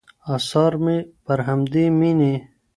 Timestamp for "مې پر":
0.83-1.39